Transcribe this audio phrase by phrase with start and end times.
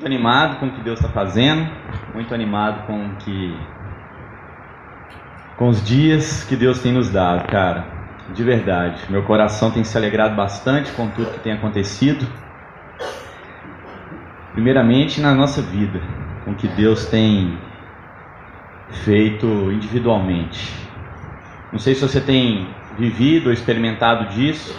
[0.00, 1.70] Muito animado com o que Deus está fazendo,
[2.14, 3.54] muito animado com que
[5.58, 7.84] com os dias que Deus tem nos dado, cara.
[8.32, 12.26] De verdade, meu coração tem se alegrado bastante com tudo que tem acontecido.
[14.54, 16.00] Primeiramente na nossa vida,
[16.46, 17.58] com o que Deus tem
[19.04, 20.88] feito individualmente.
[21.70, 24.74] Não sei se você tem vivido ou experimentado disso,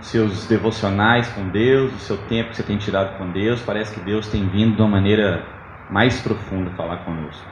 [0.00, 4.00] seus devocionais com Deus, o seu tempo que você tem tirado com Deus, parece que
[4.00, 5.44] Deus tem vindo de uma maneira
[5.90, 7.46] mais profunda falar conosco.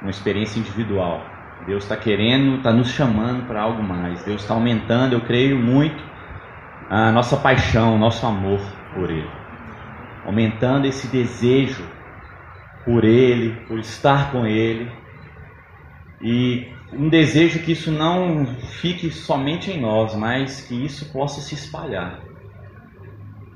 [0.00, 1.24] Uma experiência individual.
[1.66, 4.24] Deus está querendo, está nos chamando para algo mais.
[4.24, 6.02] Deus está aumentando, eu creio muito,
[6.88, 8.60] a nossa paixão, nosso amor
[8.94, 9.30] por Ele.
[10.24, 11.84] Aumentando esse desejo
[12.84, 14.90] por Ele, por estar com Ele.
[16.22, 18.46] E um desejo que isso não
[18.80, 22.20] fique somente em nós, mas que isso possa se espalhar.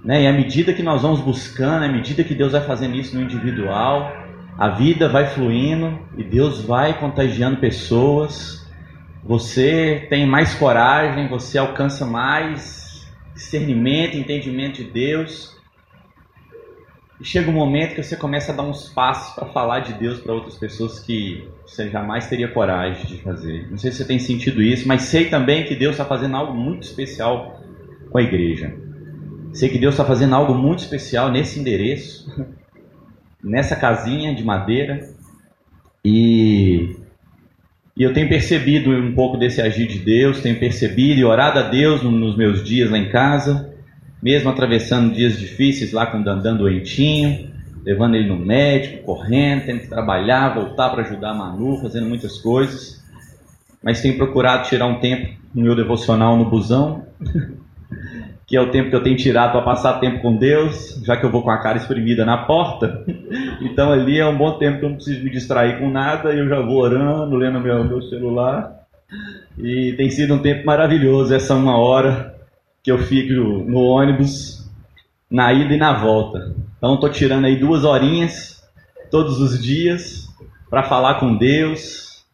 [0.04, 0.22] Né?
[0.22, 3.22] E à medida que nós vamos buscando, à medida que Deus vai fazendo isso no
[3.22, 4.12] individual,
[4.56, 8.64] a vida vai fluindo e Deus vai contagiando pessoas.
[9.24, 15.53] Você tem mais coragem, você alcança mais discernimento, entendimento de Deus.
[17.20, 20.18] E chega um momento que você começa a dar uns passos para falar de Deus
[20.18, 23.68] para outras pessoas que você jamais teria coragem de fazer.
[23.70, 26.52] Não sei se você tem sentido isso, mas sei também que Deus está fazendo algo
[26.52, 27.60] muito especial
[28.10, 28.74] com a igreja.
[29.52, 32.28] Sei que Deus está fazendo algo muito especial nesse endereço,
[33.42, 35.08] nessa casinha de madeira.
[36.04, 36.96] E,
[37.96, 41.62] e eu tenho percebido um pouco desse agir de Deus, tenho percebido e orado a
[41.62, 43.72] Deus nos meus dias lá em casa
[44.24, 47.50] mesmo atravessando dias difíceis lá com o Dandan doentinho,
[47.84, 52.38] levando ele no médico, correndo, tendo que trabalhar, voltar para ajudar a Manu, fazendo muitas
[52.38, 53.04] coisas.
[53.82, 57.04] Mas tenho procurado tirar um tempo no meu devocional no busão,
[58.48, 61.26] que é o tempo que eu tenho tirado para passar tempo com Deus, já que
[61.26, 63.04] eu vou com a cara espremida na porta.
[63.60, 66.48] Então ali é um bom tempo que eu não preciso me distrair com nada, eu
[66.48, 68.84] já vou orando, lendo meu, meu celular.
[69.58, 72.33] E tem sido um tempo maravilhoso essa uma hora
[72.84, 74.70] que eu fico no ônibus
[75.30, 76.54] na ida e na volta.
[76.76, 78.62] Então estou tirando aí duas horinhas
[79.10, 80.28] todos os dias
[80.68, 82.24] para falar com Deus,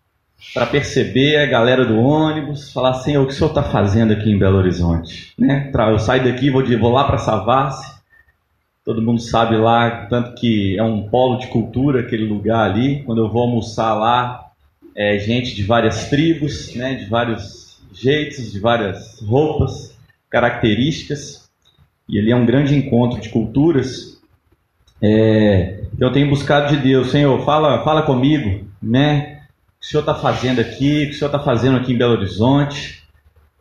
[0.53, 4.29] para perceber a galera do ônibus, falar assim, o que o senhor está fazendo aqui
[4.29, 5.33] em Belo Horizonte?
[5.39, 5.71] Né?
[5.73, 8.01] Eu saio daqui, vou, de, vou lá para Savassi,
[8.85, 13.05] todo mundo sabe lá, tanto que é um polo de cultura aquele lugar ali.
[13.05, 14.47] Quando eu vou almoçar lá,
[14.97, 19.91] é gente de várias tribos, né, de vários jeitos, de várias roupas
[20.31, 21.51] características,
[22.09, 24.21] e ele é um grande encontro de culturas.
[25.03, 29.41] É, eu tenho buscado de Deus, Senhor, fala, fala comigo, né?
[29.77, 31.99] O que o Senhor está fazendo aqui, o que o Senhor está fazendo aqui em
[31.99, 33.03] Belo Horizonte,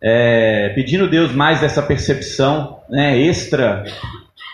[0.02, 3.20] é, pedindo Deus mais dessa percepção, né?
[3.20, 3.86] Extra,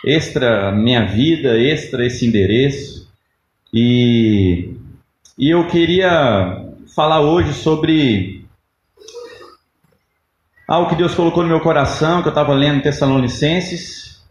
[0.06, 3.08] extra minha vida, extra esse endereço.
[3.74, 4.74] E,
[5.38, 6.64] e eu queria
[6.96, 8.34] falar hoje sobre
[10.68, 14.24] algo que Deus colocou no meu coração, que eu estava lendo Tessalonicenses,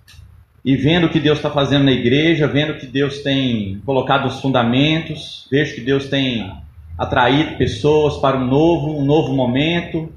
[0.64, 4.40] e vendo o que Deus está fazendo na igreja, vendo que Deus tem colocado os
[4.40, 6.50] fundamentos, vejo que Deus tem
[6.98, 10.10] atraído pessoas para um novo, um novo momento,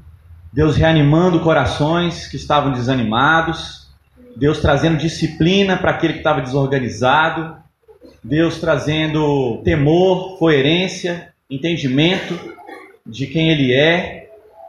[0.52, 3.88] Deus reanimando corações que estavam desanimados,
[4.36, 7.58] Deus trazendo disciplina para aquele que estava desorganizado,
[8.24, 12.40] Deus trazendo temor, coerência, entendimento
[13.06, 14.27] de quem Ele é,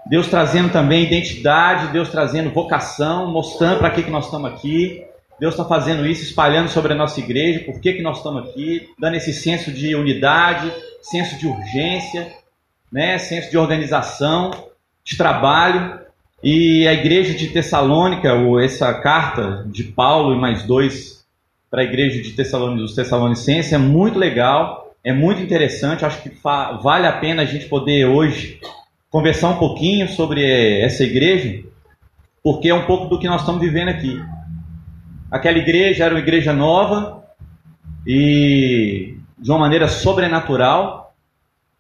[0.08, 5.04] Deus trazendo também identidade, Deus trazendo vocação, mostrando para que, que nós estamos aqui.
[5.38, 8.88] Deus está fazendo isso, espalhando sobre a nossa igreja, por que, que nós estamos aqui,
[8.98, 12.32] dando esse senso de unidade, senso de urgência,
[12.90, 14.50] né, senso de organização,
[15.04, 16.00] de trabalho.
[16.42, 21.24] E a igreja de Tessalônica, ou essa carta de Paulo e mais dois
[21.70, 26.04] para a igreja de Tessalônica, dos Tessalonicenses, é muito legal, é muito interessante.
[26.04, 26.32] Acho que
[26.82, 28.58] vale a pena a gente poder hoje
[29.10, 31.64] conversar um pouquinho sobre essa igreja,
[32.42, 34.20] porque é um pouco do que nós estamos vivendo aqui.
[35.30, 37.24] Aquela igreja era uma igreja nova
[38.06, 41.14] e de uma maneira sobrenatural,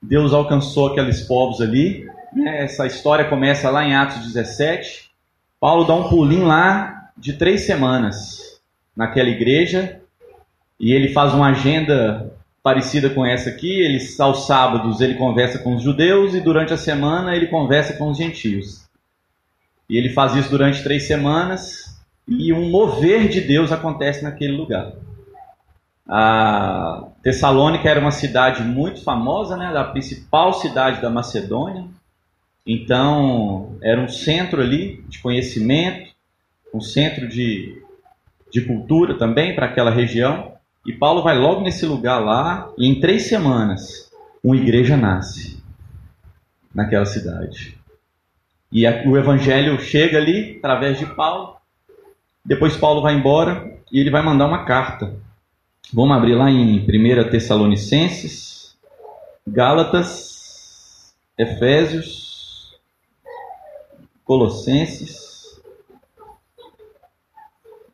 [0.00, 2.06] Deus alcançou aqueles povos ali.
[2.32, 2.64] Né?
[2.64, 5.10] Essa história começa lá em Atos 17.
[5.60, 8.60] Paulo dá um pulinho lá de três semanas
[8.96, 10.00] naquela igreja
[10.78, 12.27] e ele faz uma agenda
[12.62, 13.80] parecida com essa aqui.
[13.80, 18.10] Ele, aos sábados ele conversa com os judeus e durante a semana ele conversa com
[18.10, 18.86] os gentios.
[19.88, 24.92] E ele faz isso durante três semanas e um mover de Deus acontece naquele lugar.
[26.06, 31.84] A Tessalônica era uma cidade muito famosa, né, a principal cidade da Macedônia.
[32.66, 36.10] Então, era um centro ali de conhecimento,
[36.72, 37.82] um centro de,
[38.52, 40.47] de cultura também para aquela região.
[40.88, 44.10] E Paulo vai logo nesse lugar lá, e em três semanas,
[44.42, 45.62] uma igreja nasce
[46.74, 47.78] naquela cidade.
[48.72, 51.58] E o evangelho chega ali através de Paulo.
[52.42, 55.14] Depois Paulo vai embora e ele vai mandar uma carta.
[55.92, 58.74] Vamos abrir lá em 1 Tessalonicenses,
[59.46, 62.80] Gálatas, Efésios,
[64.24, 65.60] Colossenses,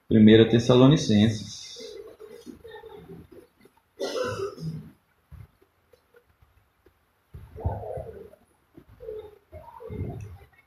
[0.09, 1.64] 1 Tessalonicenses.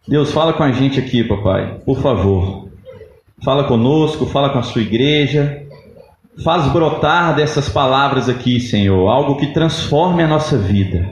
[0.08, 2.70] Deus, fala com a gente aqui, papai, por favor.
[3.44, 5.64] Fala conosco, fala com a sua igreja.
[6.44, 11.10] Faz brotar dessas palavras aqui, Senhor, algo que transforme a nossa vida.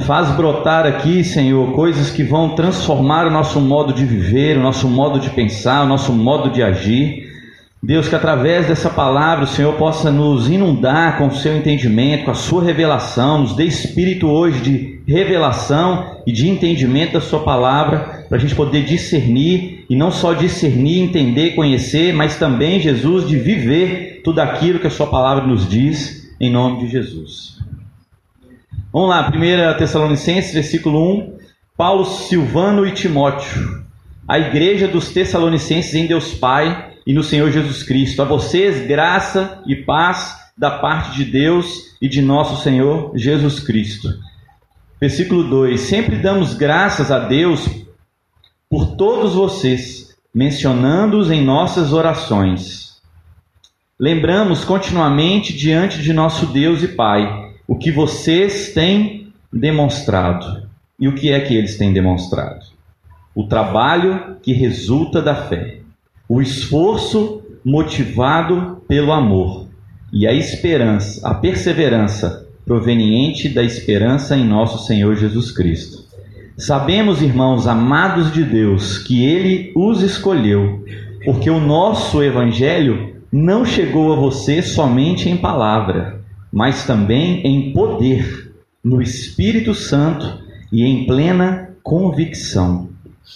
[0.00, 4.88] Faz brotar aqui, Senhor, coisas que vão transformar o nosso modo de viver, o nosso
[4.88, 7.26] modo de pensar, o nosso modo de agir.
[7.82, 12.30] Deus, que através dessa palavra o Senhor possa nos inundar com o seu entendimento, com
[12.32, 18.15] a sua revelação, nos dê espírito hoje de revelação e de entendimento da sua palavra,
[18.28, 23.38] para a gente poder discernir, e não só discernir, entender, conhecer, mas também, Jesus, de
[23.38, 27.58] viver tudo aquilo que a sua palavra nos diz, em nome de Jesus.
[28.92, 31.36] Vamos lá, 1 Tessalonicenses, versículo 1,
[31.76, 33.84] Paulo, Silvano e Timóteo,
[34.26, 38.20] a igreja dos Tessalonicenses em Deus Pai, e no Senhor Jesus Cristo.
[38.20, 44.08] A vocês, graça e paz da parte de Deus e de nosso Senhor Jesus Cristo.
[45.00, 47.85] Versículo 2: Sempre damos graças a Deus
[48.68, 53.00] por todos vocês, mencionando-os em nossas orações.
[53.98, 60.66] Lembramos continuamente diante de nosso Deus e Pai o que vocês têm demonstrado.
[60.98, 62.64] E o que é que eles têm demonstrado?
[63.34, 65.80] O trabalho que resulta da fé
[66.28, 69.66] o esforço motivado pelo amor
[70.12, 76.05] e a esperança, a perseverança proveniente da esperança em nosso Senhor Jesus Cristo.
[76.58, 80.82] Sabemos, irmãos amados de Deus, que Ele os escolheu,
[81.22, 88.54] porque o nosso Evangelho não chegou a você somente em palavra, mas também em poder,
[88.82, 90.38] no Espírito Santo
[90.72, 92.88] e em plena convicção.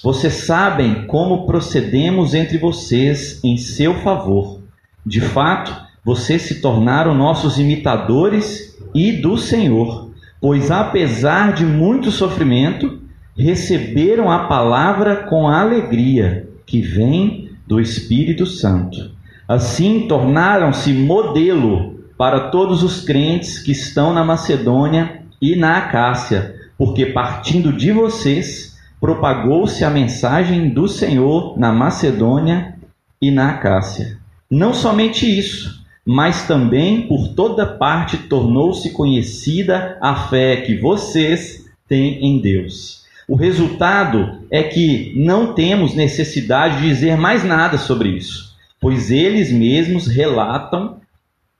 [0.02, 4.62] Vocês sabem como procedemos entre vocês em seu favor.
[5.04, 12.99] De fato, vocês se tornaram nossos imitadores e do Senhor, pois apesar de muito sofrimento,
[13.36, 19.10] receberam a palavra com alegria que vem do Espírito Santo.
[19.46, 27.06] Assim, tornaram-se modelo para todos os crentes que estão na Macedônia e na Acácia, porque
[27.06, 32.74] partindo de vocês, propagou-se a mensagem do Senhor na Macedônia
[33.20, 34.18] e na Acácia.
[34.50, 42.24] Não somente isso, mas também por toda parte tornou-se conhecida a fé que vocês têm
[42.24, 42.99] em Deus.
[43.30, 49.52] O resultado é que não temos necessidade de dizer mais nada sobre isso, pois eles
[49.52, 50.96] mesmos relatam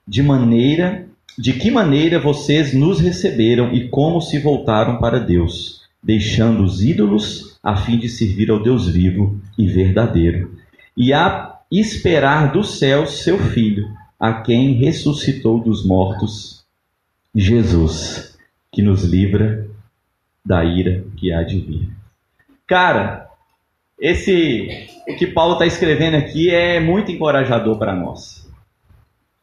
[0.05, 1.07] de maneira
[1.39, 7.57] de que maneira vocês nos receberam e como se voltaram para Deus deixando os ídolos
[7.63, 10.59] a fim de servir ao Deus vivo e verdadeiro,
[10.97, 13.89] e a esperar do céu seu Filho,
[14.19, 16.65] a quem ressuscitou dos mortos,
[17.33, 18.37] Jesus,
[18.73, 19.70] que nos livra
[20.45, 21.91] da ira que há de vir.
[22.67, 23.29] Cara,
[23.99, 28.49] esse o que Paulo está escrevendo aqui é muito encorajador para nós.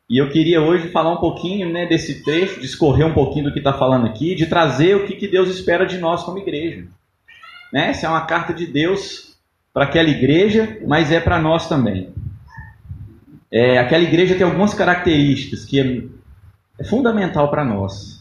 [0.09, 3.59] E eu queria hoje falar um pouquinho né, desse trecho, discorrer um pouquinho do que
[3.59, 6.85] está falando aqui, de trazer o que, que Deus espera de nós como igreja.
[7.73, 7.89] Né?
[7.89, 9.37] Essa é uma carta de Deus
[9.73, 12.13] para aquela igreja, mas é para nós também.
[13.51, 16.03] É, aquela igreja tem algumas características que é,
[16.79, 18.16] é fundamental para nós.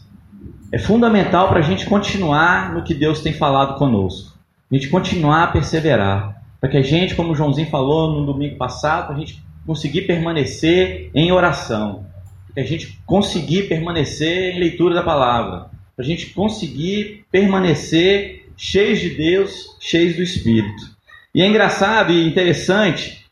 [0.71, 4.37] É fundamental para a gente continuar no que Deus tem falado conosco.
[4.69, 6.41] A gente continuar a perseverar.
[6.59, 11.09] Para que a gente, como o Joãozinho falou no domingo passado, a gente conseguir permanecer
[11.13, 12.05] em oração,
[12.53, 18.99] para a gente conseguir permanecer em leitura da palavra, para a gente conseguir permanecer cheios
[18.99, 20.97] de Deus, cheios do Espírito.
[21.33, 23.25] E é engraçado e interessante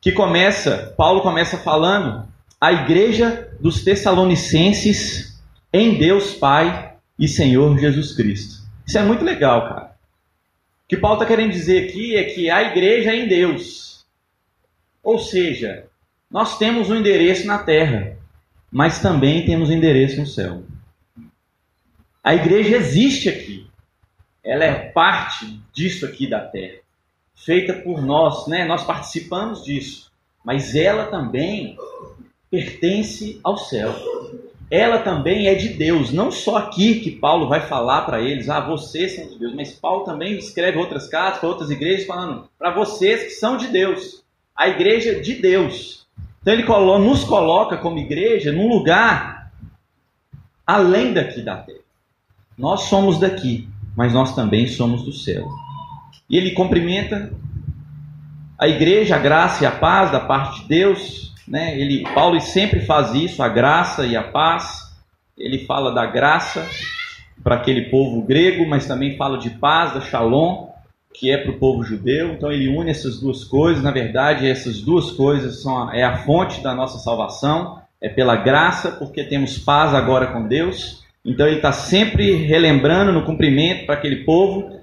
[0.00, 2.26] que começa, Paulo começa falando
[2.60, 5.27] a igreja dos Tessalonicenses
[5.72, 8.66] em Deus Pai e Senhor Jesus Cristo.
[8.86, 9.96] Isso é muito legal, cara.
[10.84, 14.06] O que Paulo está querendo dizer aqui é que a igreja é em Deus.
[15.02, 15.86] Ou seja,
[16.30, 18.16] nós temos um endereço na terra,
[18.70, 20.62] mas também temos um endereço no céu.
[22.22, 23.66] A igreja existe aqui.
[24.42, 26.78] Ela é parte disso aqui da terra,
[27.34, 28.64] feita por nós, né?
[28.64, 30.10] Nós participamos disso,
[30.42, 31.76] mas ela também
[32.50, 33.94] pertence ao céu.
[34.70, 38.60] Ela também é de Deus, não só aqui que Paulo vai falar para eles, ah,
[38.60, 42.74] vocês são de Deus, mas Paulo também escreve outras cartas para outras igrejas falando para
[42.74, 44.22] vocês que são de Deus,
[44.54, 46.06] a igreja de Deus.
[46.42, 49.50] Então ele nos coloca como igreja num lugar
[50.66, 51.78] além daqui da terra.
[52.56, 55.48] Nós somos daqui, mas nós também somos do céu.
[56.28, 57.32] E ele cumprimenta
[58.58, 61.27] a igreja, a graça e a paz da parte de Deus.
[61.48, 61.78] Né?
[61.80, 64.92] Ele, Paulo sempre faz isso, a graça e a paz.
[65.36, 66.68] Ele fala da graça
[67.42, 70.68] para aquele povo grego, mas também fala de paz, da shalom,
[71.14, 72.32] que é para o povo judeu.
[72.34, 73.82] Então ele une essas duas coisas.
[73.82, 77.80] Na verdade, essas duas coisas são a, é a fonte da nossa salvação.
[78.00, 81.02] É pela graça, porque temos paz agora com Deus.
[81.24, 84.78] Então ele está sempre relembrando no cumprimento para aquele povo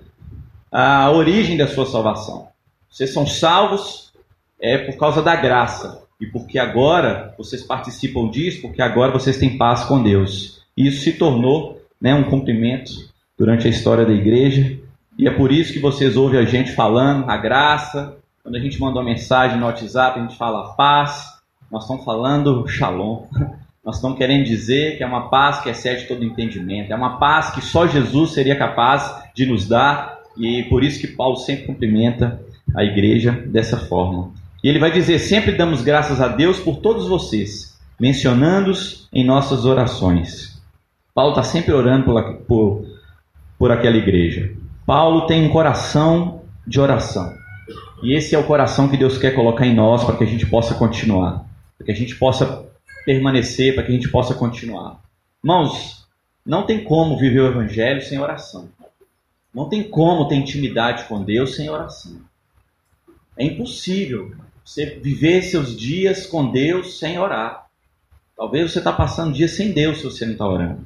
[0.72, 2.50] a origem da sua salvação.
[2.89, 4.12] Vocês são salvos
[4.60, 9.57] é por causa da graça e porque agora vocês participam disso, porque agora vocês têm
[9.57, 10.62] paz com Deus.
[10.75, 12.91] E isso se tornou né, um cumprimento
[13.38, 14.79] durante a história da igreja
[15.17, 18.17] e é por isso que vocês ouvem a gente falando a graça.
[18.43, 21.25] Quando a gente manda uma mensagem no WhatsApp, a gente fala paz.
[21.72, 23.24] Nós estamos falando shalom.
[23.84, 26.91] Nós estamos querendo dizer que é uma paz que excede todo entendimento.
[26.91, 31.07] É uma paz que só Jesus seria capaz de nos dar e por isso que
[31.07, 32.41] Paulo sempre cumprimenta
[32.75, 34.31] a igreja dessa forma.
[34.65, 39.63] E ele vai dizer: sempre damos graças a Deus por todos vocês, mencionando-os em nossas
[39.63, 40.60] orações.
[41.13, 42.86] Paulo está sempre orando por, por,
[43.60, 44.55] por aquela igreja.
[44.84, 47.31] Paulo tem um coração de oração.
[48.01, 50.48] E esse é o coração que Deus quer colocar em nós para que a gente
[50.48, 51.45] possa continuar,
[51.77, 52.65] para que a gente possa
[53.05, 55.00] permanecer, para que a gente possa continuar.
[55.43, 56.07] Irmãos,
[56.43, 58.67] não tem como viver o Evangelho sem oração.
[59.53, 62.17] Não tem como ter intimidade com Deus sem oração.
[63.38, 64.34] É impossível
[64.65, 67.67] você viver seus dias com Deus sem orar.
[68.36, 70.86] Talvez você está passando dias sem Deus se você não está orando.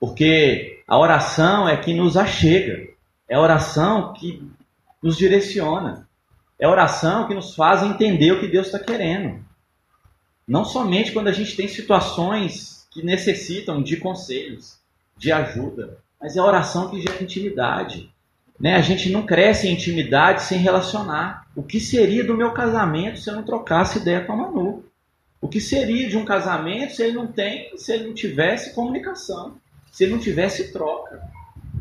[0.00, 2.88] Porque a oração é que nos achega.
[3.28, 4.42] É a oração que
[5.02, 6.08] nos direciona.
[6.58, 9.44] É a oração que nos faz entender o que Deus está querendo.
[10.48, 14.78] Não somente quando a gente tem situações que necessitam de conselhos,
[15.16, 18.10] de ajuda, mas é a oração que gera intimidade.
[18.58, 18.74] Né?
[18.74, 21.46] A gente não cresce em intimidade sem relacionar.
[21.54, 24.84] O que seria do meu casamento se eu não trocasse ideia com a Manu?
[25.40, 29.56] O que seria de um casamento se ele não tem, se ele não tivesse comunicação,
[29.92, 31.20] se ele não tivesse troca?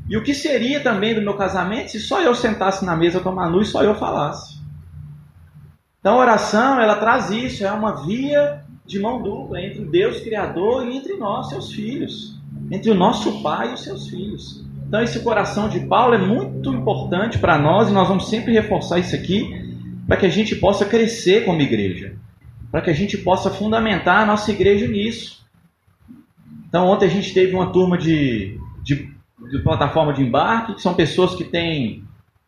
[0.09, 3.29] E o que seria também do meu casamento se só eu sentasse na mesa com
[3.29, 4.59] a Manu e só eu falasse?
[5.99, 10.85] Então a oração, ela traz isso, é uma via de mão dupla entre Deus Criador
[10.85, 12.33] e entre nós, seus filhos
[12.71, 14.62] entre o nosso pai e os seus filhos.
[14.93, 18.99] Então, esse coração de Paulo é muito importante para nós e nós vamos sempre reforçar
[18.99, 19.51] isso aqui
[20.05, 22.15] para que a gente possa crescer como igreja,
[22.69, 25.43] para que a gente possa fundamentar a nossa igreja nisso.
[26.67, 29.11] Então, ontem a gente teve uma turma de, de,
[29.49, 32.03] de plataforma de embarque, que são pessoas que têm,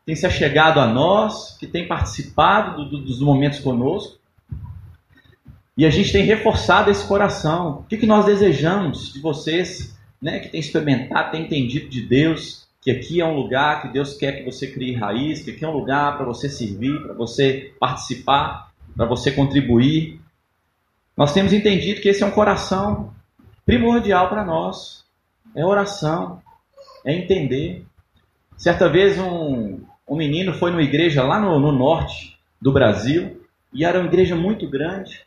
[0.06, 4.20] têm se achegado a nós, que têm participado do, do, dos momentos conosco.
[5.76, 7.80] E a gente tem reforçado esse coração.
[7.80, 12.68] O que, que nós desejamos de vocês né, que tem experimentado, tem entendido de Deus,
[12.82, 15.68] que aqui é um lugar que Deus quer que você crie raiz, que aqui é
[15.68, 20.20] um lugar para você servir, para você participar, para você contribuir.
[21.18, 23.14] Nós temos entendido que esse é um coração
[23.66, 25.04] primordial para nós.
[25.56, 26.42] É oração,
[27.04, 27.86] é entender.
[28.58, 33.42] Certa vez um, um menino foi numa igreja lá no, no norte do Brasil,
[33.74, 35.26] e era uma igreja muito grande.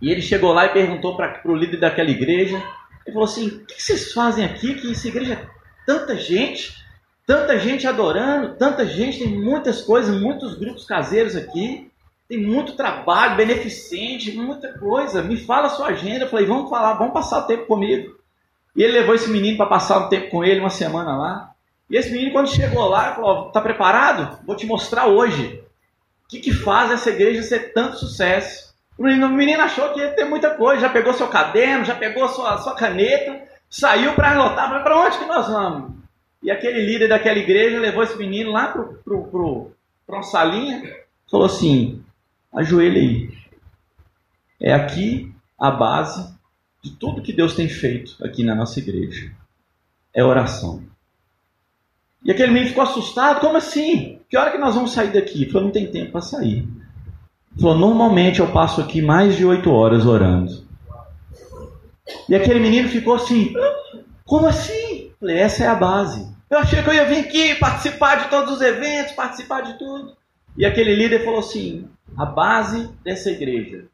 [0.00, 2.62] E ele chegou lá e perguntou para o líder daquela igreja
[3.06, 4.74] ele falou assim: o que vocês fazem aqui?
[4.74, 5.46] Que essa igreja é
[5.86, 6.74] tanta gente,
[7.26, 11.90] tanta gente adorando, tanta gente, tem muitas coisas, muitos grupos caseiros aqui,
[12.28, 15.22] tem muito trabalho beneficente, muita coisa.
[15.22, 16.24] Me fala a sua agenda.
[16.24, 18.18] Eu falei: vamos falar, vamos passar o tempo comigo.
[18.76, 21.50] E ele levou esse menino para passar um tempo com ele, uma semana lá.
[21.90, 24.38] E esse menino, quando chegou lá, falou: Tá preparado?
[24.46, 25.64] Vou te mostrar hoje.
[26.24, 28.69] O que, que faz essa igreja ser tanto sucesso?
[29.00, 32.58] O menino achou que ia ter muita coisa, já pegou seu caderno, já pegou sua,
[32.58, 35.92] sua caneta, saiu para anotar, para onde que nós vamos?
[36.42, 39.72] E aquele líder daquela igreja levou esse menino lá para pro, pro,
[40.06, 40.82] uma salinha,
[41.30, 42.04] falou assim,
[42.52, 43.30] ajoelha aí.
[44.60, 46.34] É aqui a base
[46.84, 49.32] de tudo que Deus tem feito aqui na nossa igreja.
[50.12, 50.84] É oração.
[52.22, 54.20] E aquele menino ficou assustado, como assim?
[54.28, 55.40] Que hora que nós vamos sair daqui?
[55.40, 56.68] Ele falou, não tem tempo para sair.
[57.58, 60.64] Falou, normalmente eu passo aqui mais de oito horas orando.
[62.28, 63.52] E aquele menino ficou assim,
[64.24, 65.10] como assim?
[65.18, 66.28] Falei, essa é a base.
[66.48, 70.16] Eu achei que eu ia vir aqui participar de todos os eventos, participar de tudo.
[70.56, 73.86] E aquele líder falou assim: a base dessa igreja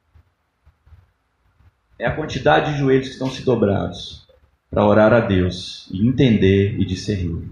[1.98, 4.26] é a quantidade de joelhos que estão se dobrados
[4.70, 7.50] para orar a Deus e entender e discernir.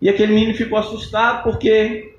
[0.00, 2.15] E aquele menino ficou assustado porque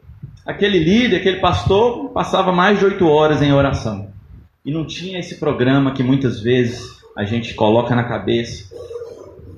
[0.48, 4.10] aquele líder, aquele pastor, passava mais de oito horas em oração.
[4.64, 8.74] E não tinha esse programa que muitas vezes a gente coloca na cabeça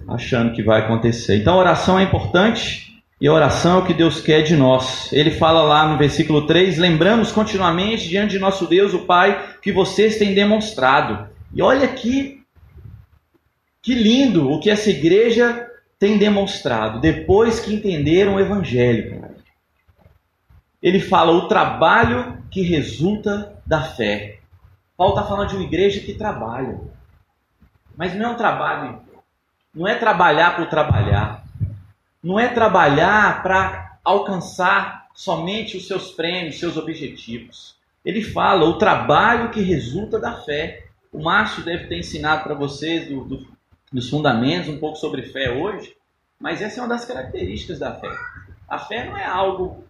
[0.07, 1.37] achando que vai acontecer.
[1.37, 2.89] Então, oração é importante
[3.21, 5.13] e a oração é o que Deus quer de nós.
[5.13, 9.71] Ele fala lá no versículo 3: Lembramos continuamente diante de nosso Deus, o Pai, que
[9.71, 11.27] vocês têm demonstrado.
[11.53, 12.39] E olha que,
[13.81, 15.67] que lindo o que essa igreja
[15.99, 19.18] tem demonstrado depois que entenderam o Evangelho.
[20.81, 24.39] Ele fala o trabalho que resulta da fé.
[24.95, 26.79] Paulo está falando de uma igreja que trabalha.
[27.95, 29.01] Mas não é um trabalho,
[29.73, 31.43] não é trabalhar por trabalhar.
[32.23, 37.77] Não é trabalhar para alcançar somente os seus prêmios, seus objetivos.
[38.03, 40.85] Ele fala o trabalho que resulta da fé.
[41.11, 43.47] O Márcio deve ter ensinado para vocês do, do,
[43.91, 45.95] dos fundamentos um pouco sobre fé hoje,
[46.39, 48.09] mas essa é uma das características da fé.
[48.67, 49.83] A fé não é algo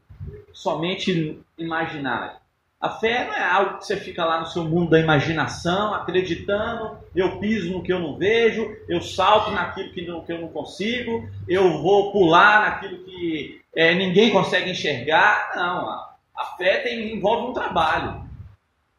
[0.54, 2.40] somente imaginário.
[2.80, 6.98] A fé não é algo que você fica lá no seu mundo da imaginação, acreditando,
[7.14, 10.48] eu piso no que eu não vejo, eu salto naquilo que, não, que eu não
[10.48, 15.52] consigo, eu vou pular naquilo que é, ninguém consegue enxergar.
[15.58, 18.24] Não, a, a fé tem, envolve um trabalho.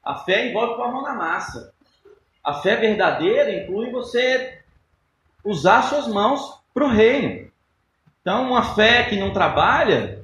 [0.05, 1.73] A fé envolve com a mão na massa.
[2.45, 4.61] A fé verdadeira inclui você
[5.43, 7.51] usar suas mãos para o reino.
[8.21, 10.20] Então, uma fé que não trabalha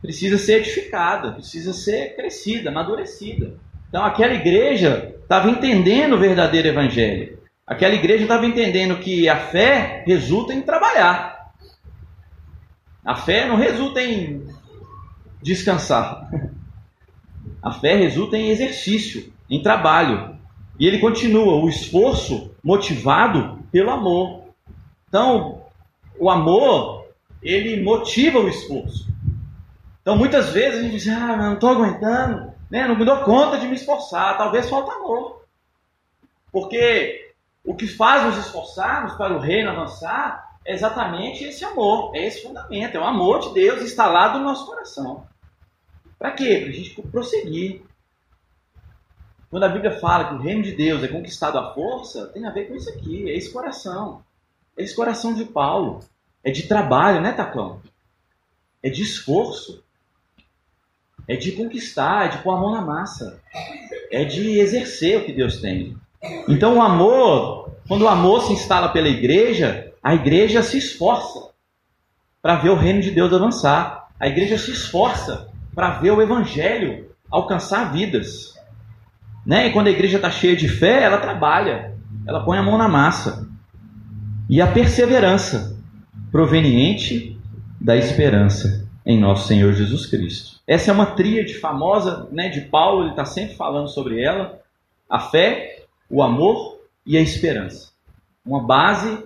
[0.00, 3.56] precisa ser edificada, precisa ser crescida, amadurecida.
[3.88, 7.38] Então aquela igreja estava entendendo o verdadeiro evangelho.
[7.66, 11.52] Aquela igreja estava entendendo que a fé resulta em trabalhar.
[13.04, 14.46] A fé não resulta em
[15.42, 16.28] descansar.
[17.60, 20.38] A fé resulta em exercício, em trabalho.
[20.78, 24.44] E ele continua, o esforço motivado pelo amor.
[25.08, 25.62] Então,
[26.18, 27.06] o amor,
[27.42, 29.08] ele motiva o esforço.
[30.08, 32.88] Então muitas vezes a gente diz, ah, não estou aguentando, né?
[32.88, 35.44] não me dou conta de me esforçar, talvez falta amor.
[36.50, 42.26] Porque o que faz nos esforçarmos para o reino avançar é exatamente esse amor, é
[42.26, 45.26] esse fundamento, é o amor de Deus instalado no nosso coração.
[46.18, 46.60] Para quê?
[46.62, 47.82] Para a gente prosseguir.
[49.50, 52.50] Quando a Bíblia fala que o reino de Deus é conquistado à força, tem a
[52.50, 54.24] ver com isso aqui, é esse coração.
[54.74, 56.00] É esse coração de Paulo.
[56.42, 57.82] É de trabalho, né, Tacão?
[58.82, 59.86] É de esforço
[61.28, 63.38] é de conquistar, é de pôr a mão na massa,
[64.10, 65.94] é de exercer o que Deus tem.
[66.48, 71.50] Então o amor, quando o amor se instala pela igreja, a igreja se esforça
[72.40, 74.08] para ver o reino de Deus avançar.
[74.18, 78.54] A igreja se esforça para ver o evangelho alcançar vidas.
[79.44, 79.68] Né?
[79.68, 81.94] E quando a igreja está cheia de fé, ela trabalha,
[82.26, 83.46] ela põe a mão na massa.
[84.48, 85.76] E a perseverança
[86.32, 87.38] proveniente
[87.80, 90.57] da esperança em nosso Senhor Jesus Cristo.
[90.68, 94.60] Essa é uma tríade famosa né, de Paulo, ele está sempre falando sobre ela:
[95.08, 97.90] a fé, o amor e a esperança.
[98.44, 99.24] Uma base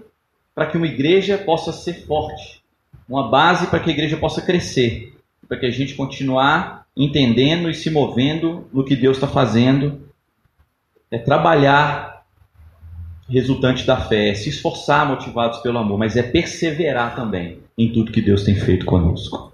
[0.55, 2.63] para que uma igreja possa ser forte,
[3.09, 7.75] uma base para que a igreja possa crescer, para que a gente continuar entendendo e
[7.75, 10.01] se movendo no que Deus está fazendo.
[11.11, 12.25] É trabalhar
[13.29, 18.13] resultante da fé, é se esforçar motivados pelo amor, mas é perseverar também em tudo
[18.13, 19.52] que Deus tem feito conosco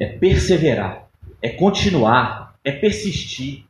[0.00, 1.08] é perseverar,
[1.42, 3.64] é continuar, é persistir,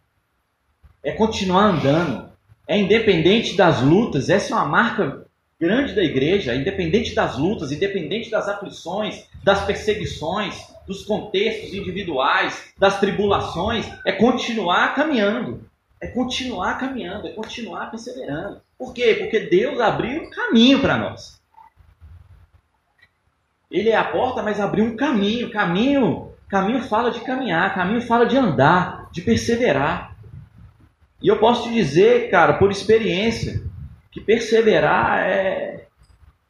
[1.03, 2.31] é continuar andando,
[2.69, 4.29] é independente das lutas.
[4.29, 5.27] Essa é uma marca
[5.61, 13.01] grande da igreja, independente das lutas, independente das aflições, das perseguições, dos contextos individuais, das
[13.01, 15.69] tribulações, é continuar caminhando.
[16.01, 18.63] É continuar caminhando, é continuar perseverando.
[18.79, 19.17] Por quê?
[19.17, 21.40] Porque Deus abriu um caminho para nós.
[23.71, 25.51] Ele é a porta, mas abriu um caminho.
[25.51, 30.17] Caminho, caminho fala de caminhar, caminho fala de andar, de perseverar.
[31.23, 33.63] E eu posso te dizer, cara, por experiência,
[34.11, 35.87] que perseverar é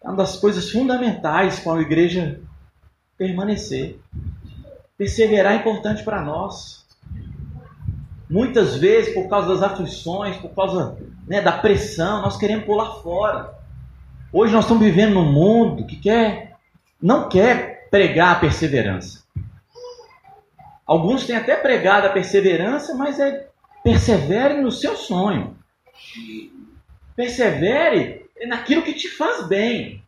[0.02, 2.40] uma das coisas fundamentais para a igreja
[3.18, 4.00] permanecer.
[4.96, 6.86] Perseverar é importante para nós.
[8.30, 13.52] Muitas vezes, por causa das aflições, por causa né, da pressão, nós queremos pular fora.
[14.32, 16.49] Hoje nós estamos vivendo num mundo que quer
[17.00, 19.24] não quer pregar a perseverança.
[20.86, 23.48] Alguns têm até pregado a perseverança, mas é
[23.82, 25.56] persevere no seu sonho.
[27.14, 30.02] Persevere naquilo que te faz bem.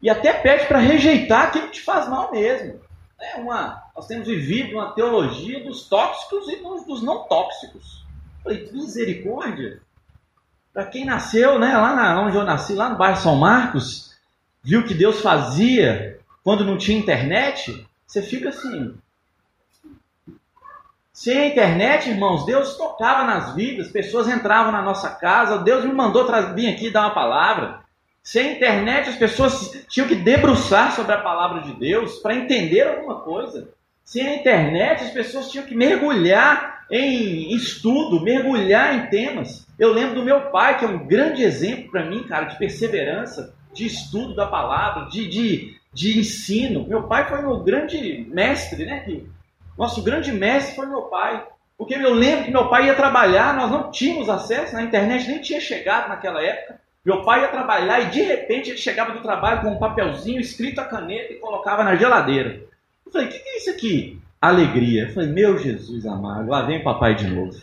[0.00, 2.80] E até pede para rejeitar aquilo que te faz mal mesmo.
[3.20, 8.04] É uma, nós temos vivido uma teologia dos tóxicos e dos não tóxicos.
[8.42, 9.80] Falei, misericórdia.
[10.72, 14.12] Para quem nasceu, né, lá na, onde eu nasci, lá no bairro São Marcos,
[14.62, 16.11] viu que Deus fazia
[16.44, 18.94] quando não tinha internet, você fica assim.
[21.12, 25.92] Sem a internet, irmãos, Deus tocava nas vidas, pessoas entravam na nossa casa, Deus me
[25.92, 27.80] mandou vir aqui dar uma palavra.
[28.22, 33.20] Sem internet, as pessoas tinham que debruçar sobre a palavra de Deus para entender alguma
[33.20, 33.68] coisa.
[34.04, 39.66] Sem a internet, as pessoas tinham que mergulhar em estudo, mergulhar em temas.
[39.78, 43.54] Eu lembro do meu pai, que é um grande exemplo para mim, cara, de perseverança,
[43.72, 46.86] de estudo da palavra, de, de, de ensino.
[46.86, 49.04] Meu pai foi meu grande mestre, né?
[49.76, 51.44] Nosso grande mestre foi meu pai.
[51.76, 55.40] Porque eu lembro que meu pai ia trabalhar, nós não tínhamos acesso na internet, nem
[55.40, 56.80] tinha chegado naquela época.
[57.04, 60.80] Meu pai ia trabalhar e de repente ele chegava do trabalho com um papelzinho escrito
[60.80, 62.60] a caneta e colocava na geladeira.
[63.04, 64.20] Eu falei, o que, que é isso aqui?
[64.40, 65.08] Alegria.
[65.08, 67.60] Eu falei, meu Jesus amado, lá vem papai de novo.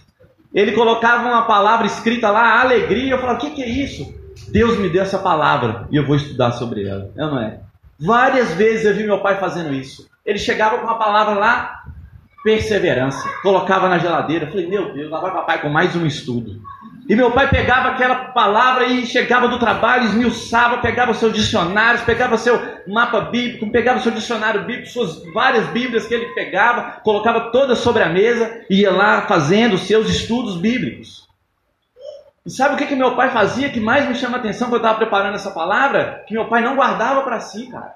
[0.53, 3.13] Ele colocava uma palavra escrita lá, alegria.
[3.13, 4.13] Eu falava, o que, que é isso?
[4.49, 7.09] Deus me deu essa palavra e eu vou estudar sobre ela.
[7.15, 7.61] É não é?
[7.99, 10.09] Várias vezes eu vi meu pai fazendo isso.
[10.25, 11.83] Ele chegava com uma palavra lá,
[12.43, 13.27] perseverança.
[13.41, 14.47] Colocava na geladeira.
[14.47, 16.61] Falei, meu Deus, lá vai papai com mais um estudo.
[17.09, 22.37] E meu pai pegava aquela palavra e chegava do trabalho, esmiuçava, pegava seus dicionários, pegava
[22.37, 27.79] seu mapa bíblico, pegava seu dicionário bíblico, suas várias bíblias que ele pegava, colocava todas
[27.79, 31.28] sobre a mesa e ia lá fazendo seus estudos bíblicos.
[32.49, 34.81] E sabe o que, que meu pai fazia que mais me chama a atenção quando
[34.81, 36.23] eu estava preparando essa palavra?
[36.27, 37.93] Que meu pai não guardava para si, cara.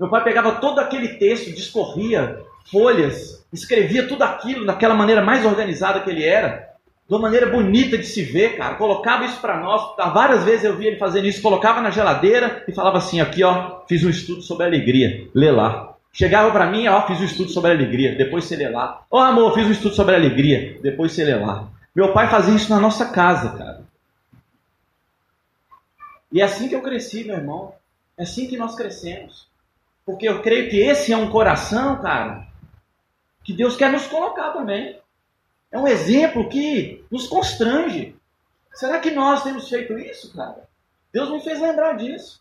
[0.00, 2.38] Meu pai pegava todo aquele texto, discorria
[2.70, 6.70] folhas, escrevia tudo aquilo daquela maneira mais organizada que ele era
[7.06, 8.76] de uma maneira bonita de se ver, cara.
[8.76, 9.94] Colocava isso para nós.
[10.14, 11.42] Várias vezes eu vi ele fazendo isso.
[11.42, 15.28] Colocava na geladeira e falava assim: aqui, ó, fiz um estudo sobre alegria.
[15.34, 15.96] Lê lá.
[16.14, 18.16] Chegava para mim, ó, fiz um estudo sobre alegria.
[18.16, 19.02] Depois você lê lá.
[19.10, 20.78] Ó, oh, amor, fiz um estudo sobre alegria.
[20.82, 21.68] Depois você lê lá.
[21.94, 23.71] Meu pai fazia isso na nossa casa, cara.
[26.32, 27.74] E é assim que eu cresci, meu irmão.
[28.16, 29.46] É assim que nós crescemos.
[30.04, 32.46] Porque eu creio que esse é um coração, cara,
[33.44, 34.98] que Deus quer nos colocar também.
[35.70, 38.14] É um exemplo que nos constrange.
[38.74, 40.68] Será que nós temos feito isso, cara?
[41.12, 42.40] Deus me fez lembrar disso.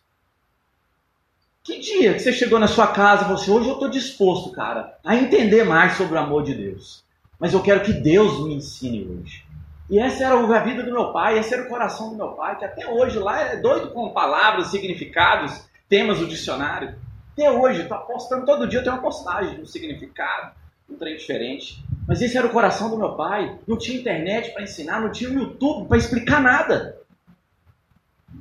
[1.64, 4.52] Que dia que você chegou na sua casa e falou assim: hoje eu estou disposto,
[4.52, 7.04] cara, a entender mais sobre o amor de Deus.
[7.40, 9.44] Mas eu quero que Deus me ensine hoje.
[9.92, 12.58] E essa era a vida do meu pai, esse era o coração do meu pai,
[12.58, 16.96] que até hoje lá é doido com palavras, significados, temas do dicionário.
[17.34, 20.54] Até hoje, estou postando todo dia, eu tenho uma postagem um significado,
[20.90, 21.84] um trem diferente.
[22.08, 23.60] Mas esse era o coração do meu pai.
[23.68, 26.98] Não tinha internet para ensinar, não tinha YouTube para explicar nada.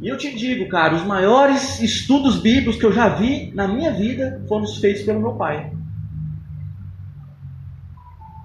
[0.00, 3.90] E eu te digo, cara, os maiores estudos bíblicos que eu já vi na minha
[3.90, 5.72] vida foram os feitos pelo meu pai.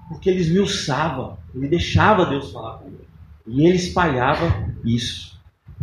[0.08, 3.06] Porque ele esmiuçava, ele deixava Deus falar com ele.
[3.46, 5.38] E ele espalhava isso.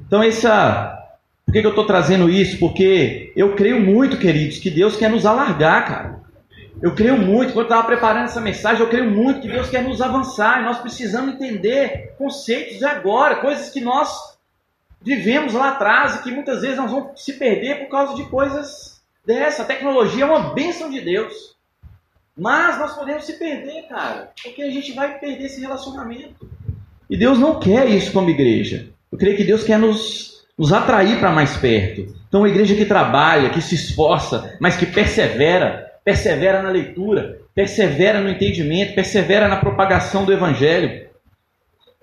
[0.05, 0.99] Então, essa.
[1.45, 2.57] Por que, eu estou trazendo isso?
[2.57, 6.23] Porque eu creio muito, queridos, que Deus quer nos alargar, cara.
[6.81, 9.83] Eu creio muito, quando eu estava preparando essa mensagem, eu creio muito que Deus quer
[9.83, 14.37] nos avançar e nós precisamos entender conceitos de agora, coisas que nós
[15.01, 19.01] vivemos lá atrás e que muitas vezes nós vamos se perder por causa de coisas
[19.25, 19.61] dessa.
[19.61, 21.52] A tecnologia é uma bênção de Deus.
[22.37, 26.49] Mas nós podemos se perder, cara, porque a gente vai perder esse relacionamento.
[27.09, 28.87] E Deus não quer isso como igreja.
[29.11, 32.11] Eu creio que Deus quer nos, nos atrair para mais perto.
[32.27, 38.19] Então, uma igreja que trabalha, que se esforça, mas que persevera, persevera na leitura, persevera
[38.19, 41.07] no entendimento, persevera na propagação do Evangelho.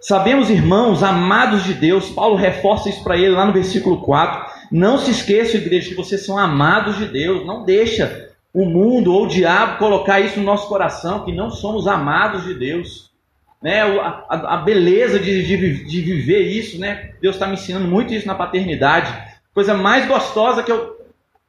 [0.01, 4.49] Sabemos, irmãos, amados de Deus, Paulo reforça isso para ele lá no versículo 4.
[4.71, 7.45] Não se esqueça, igreja, que vocês são amados de Deus.
[7.45, 11.87] Não deixa o mundo ou o diabo colocar isso no nosso coração, que não somos
[11.87, 13.11] amados de Deus.
[13.63, 13.83] Né?
[13.83, 17.13] A, a, a beleza de, de, de viver isso, né?
[17.21, 19.13] Deus está me ensinando muito isso na paternidade.
[19.55, 20.99] Coisa mais gostosa que eu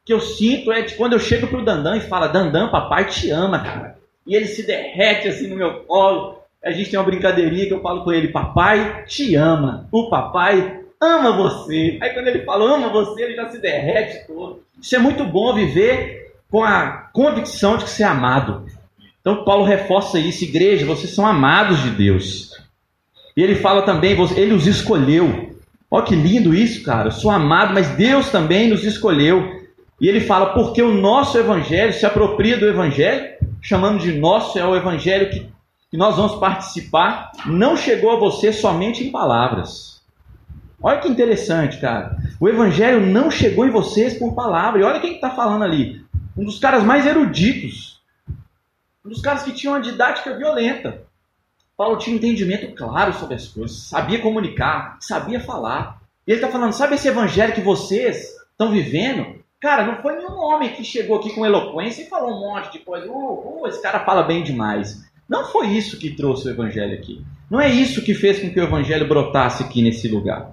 [0.04, 3.30] que eu sinto é de quando eu chego pro Dandan e fala, Dandan, papai te
[3.30, 3.96] ama, cara.
[4.26, 6.40] E ele se derrete assim no meu colo.
[6.62, 9.88] A gente tem uma brincadeirinha que eu falo com ele, papai te ama.
[9.92, 11.98] O papai ama você.
[12.00, 14.62] Aí quando ele fala ama você, ele já se derrete todo.
[14.80, 16.21] Isso é muito bom viver
[16.52, 18.66] com a convicção de que você é amado.
[19.22, 22.50] Então Paulo reforça isso, igreja, vocês são amados de Deus.
[23.34, 25.56] E ele fala também, ele os escolheu.
[25.90, 27.08] Olha que lindo isso, cara.
[27.08, 29.62] Eu sou amado, mas Deus também nos escolheu.
[29.98, 33.30] E ele fala, porque o nosso evangelho se apropria do evangelho,
[33.62, 35.48] chamando de nosso, é o evangelho que,
[35.90, 40.02] que nós vamos participar, não chegou a você somente em palavras.
[40.82, 42.14] Olha que interessante, cara.
[42.38, 44.80] O evangelho não chegou em vocês por palavra.
[44.80, 46.02] E olha quem está falando ali.
[46.36, 48.00] Um dos caras mais eruditos.
[49.04, 51.02] Um dos caras que tinham uma didática violenta.
[51.76, 56.00] Paulo tinha um entendimento claro sobre as coisas, sabia comunicar, sabia falar.
[56.26, 59.42] E ele está falando: sabe esse evangelho que vocês estão vivendo?
[59.60, 62.78] Cara, não foi nenhum homem que chegou aqui com eloquência e falou um monte de
[62.80, 63.10] coisa.
[63.10, 65.02] Uh, esse cara fala bem demais.
[65.28, 67.24] Não foi isso que trouxe o evangelho aqui.
[67.50, 70.52] Não é isso que fez com que o evangelho brotasse aqui nesse lugar.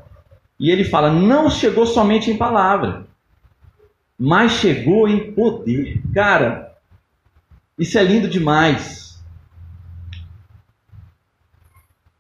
[0.60, 3.06] E ele fala: não chegou somente em palavra,
[4.20, 6.02] mas chegou em poder.
[6.14, 6.76] Cara,
[7.78, 9.18] isso é lindo demais.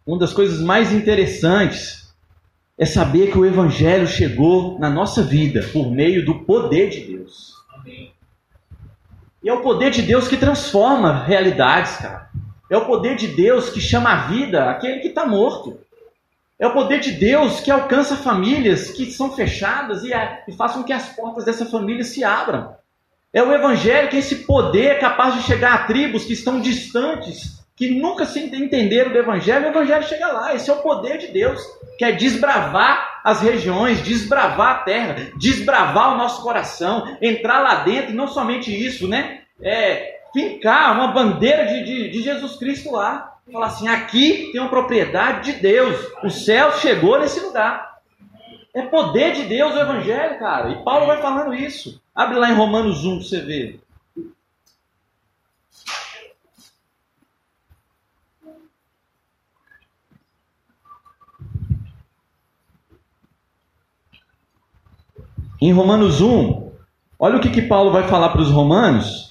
[0.05, 2.15] Uma das coisas mais interessantes
[2.77, 7.53] é saber que o Evangelho chegou na nossa vida por meio do poder de Deus.
[9.43, 12.29] E é o poder de Deus que transforma realidades, cara.
[12.69, 15.79] É o poder de Deus que chama a vida aquele que está morto.
[16.59, 20.11] É o poder de Deus que alcança famílias que são fechadas e,
[20.47, 22.75] e faz com que as portas dessa família se abram.
[23.31, 27.59] É o Evangelho que esse poder é capaz de chegar a tribos que estão distantes,
[27.77, 29.67] que nunca se entenderam do Evangelho.
[29.67, 30.53] O Evangelho chega lá.
[30.53, 31.61] Esse é o poder de Deus,
[31.97, 38.11] que é desbravar as regiões, desbravar a terra, desbravar o nosso coração, entrar lá dentro.
[38.11, 39.43] E não somente isso, né?
[39.61, 43.37] É, fincar uma bandeira de, de, de Jesus Cristo lá.
[43.51, 45.97] Falar assim: aqui tem uma propriedade de Deus.
[46.23, 47.99] O céu chegou nesse lugar.
[48.73, 50.69] É poder de Deus o Evangelho, cara.
[50.69, 51.99] E Paulo vai falando isso.
[52.13, 53.81] Abre lá em Romanos 1 para você ver.
[65.61, 66.71] Em Romanos 1,
[67.19, 69.28] olha o que, que Paulo vai falar para os romanos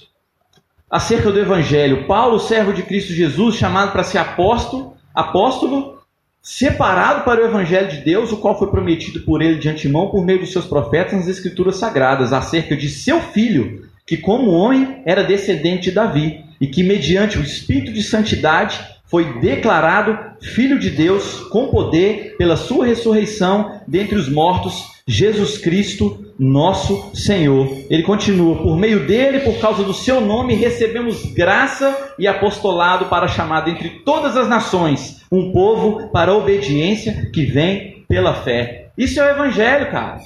[0.89, 2.07] acerca do Evangelho.
[2.07, 5.99] Paulo, servo de Cristo Jesus, chamado para ser apóstolo, apóstolo,
[6.41, 10.25] separado para o Evangelho de Deus, o qual foi prometido por ele de antemão por
[10.25, 15.23] meio dos seus profetas nas Escrituras Sagradas, acerca de seu filho, que como homem era
[15.23, 21.41] descendente de Davi, e que mediante o Espírito de Santidade foi declarado Filho de Deus
[21.49, 27.67] com poder pela sua ressurreição dentre os mortos, Jesus Cristo, nosso Senhor.
[27.89, 33.27] Ele continua: por meio dele, por causa do seu nome, recebemos graça e apostolado para
[33.27, 38.89] chamar entre todas as nações um povo para a obediência que vem pela fé.
[38.97, 40.19] Isso é o Evangelho, cara.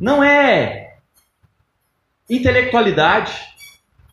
[0.00, 0.94] Não é
[2.28, 3.32] intelectualidade,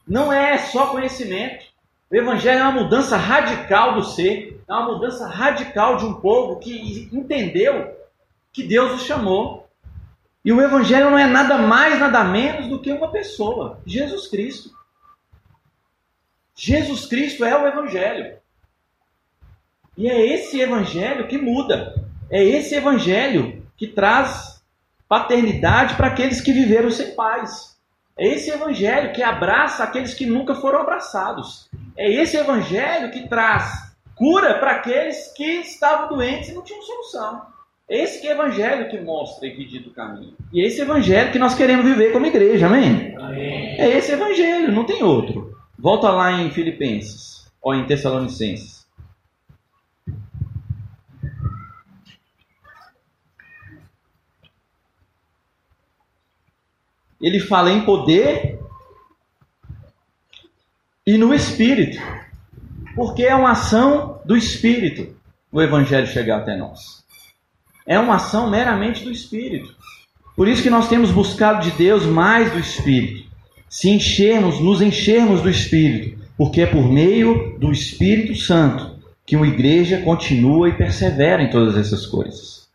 [0.08, 1.66] não é só conhecimento.
[2.10, 6.58] O Evangelho é uma mudança radical do ser, é uma mudança radical de um povo
[6.58, 7.96] que entendeu
[8.54, 9.67] que Deus o chamou.
[10.43, 14.71] E o Evangelho não é nada mais, nada menos do que uma pessoa, Jesus Cristo.
[16.56, 18.38] Jesus Cristo é o Evangelho.
[19.97, 21.95] E é esse Evangelho que muda.
[22.30, 24.58] É esse Evangelho que traz
[25.08, 27.78] paternidade para aqueles que viveram sem pais.
[28.17, 31.69] É esse evangelho que abraça aqueles que nunca foram abraçados.
[31.95, 37.45] É esse evangelho que traz cura para aqueles que estavam doentes e não tinham solução.
[37.89, 40.34] Esse que é evangelho que mostra e que o caminho.
[40.52, 43.15] E é esse evangelho que nós queremos viver como igreja, amém?
[43.17, 43.80] amém?
[43.80, 45.56] É esse evangelho, não tem outro.
[45.80, 48.78] Volta lá em Filipenses, ou em Tessalonicenses.
[57.21, 58.60] ele fala em poder
[61.06, 62.00] e no espírito.
[62.95, 65.15] Porque é uma ação do espírito
[65.52, 67.06] o evangelho chegar até nós.
[67.88, 69.73] É uma ação meramente do espírito.
[70.36, 73.28] Por isso que nós temos buscado de Deus mais do espírito.
[73.69, 79.47] Se enchermos, nos enchermos do espírito, porque é por meio do Espírito Santo que uma
[79.47, 82.67] igreja continua e persevera em todas essas coisas.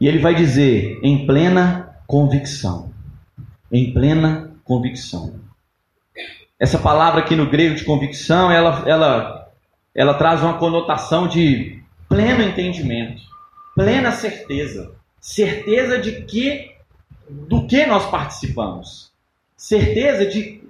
[0.00, 2.90] E ele vai dizer em plena convicção
[3.70, 5.34] em plena convicção.
[6.58, 9.48] Essa palavra aqui no grego de convicção, ela, ela,
[9.94, 13.22] ela traz uma conotação de pleno entendimento,
[13.74, 16.70] plena certeza, certeza de que
[17.28, 19.12] do que nós participamos,
[19.56, 20.62] certeza de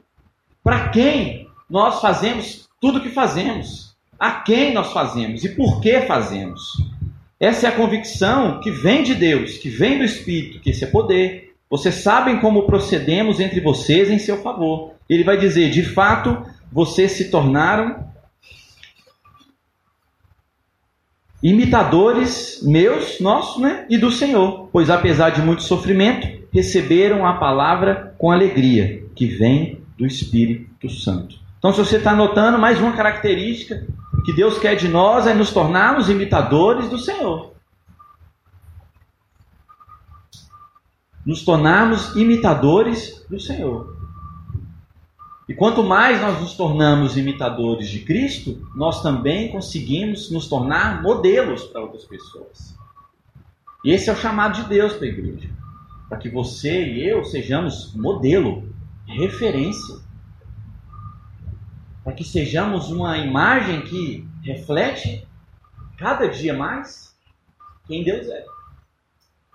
[0.62, 6.02] para quem nós fazemos tudo o que fazemos, a quem nós fazemos e por que
[6.02, 6.60] fazemos.
[7.38, 10.86] Essa é a convicção que vem de Deus, que vem do Espírito, que esse é
[10.86, 14.94] poder, vocês sabem como procedemos entre vocês em seu favor.
[15.08, 18.09] Ele vai dizer: de fato, vocês se tornaram
[21.42, 23.86] imitadores meus, nossos, né?
[23.88, 24.68] E do Senhor.
[24.72, 31.36] Pois apesar de muito sofrimento, receberam a palavra com alegria, que vem do Espírito Santo.
[31.58, 33.86] Então, se você está notando, mais uma característica
[34.24, 37.50] que Deus quer de nós é nos tornarmos imitadores do Senhor.
[41.24, 43.99] nos tornarmos imitadores do Senhor.
[45.50, 51.64] E quanto mais nós nos tornamos imitadores de Cristo, nós também conseguimos nos tornar modelos
[51.64, 52.78] para outras pessoas.
[53.84, 55.50] E esse é o chamado de Deus para a igreja.
[56.08, 58.72] Para que você e eu sejamos modelo,
[59.08, 59.96] referência.
[62.04, 65.26] Para que sejamos uma imagem que reflete
[65.96, 67.12] cada dia mais
[67.88, 68.44] quem Deus é.